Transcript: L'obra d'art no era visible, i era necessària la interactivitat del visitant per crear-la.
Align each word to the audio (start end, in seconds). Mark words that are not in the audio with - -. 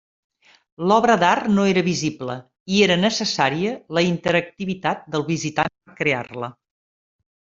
L'obra 0.91 1.15
d'art 1.23 1.49
no 1.57 1.65
era 1.73 1.83
visible, 1.87 2.37
i 2.77 2.79
era 2.85 2.95
necessària 3.03 3.75
la 3.97 4.03
interactivitat 4.07 5.03
del 5.17 5.27
visitant 5.29 5.73
per 5.77 5.97
crear-la. 6.03 6.53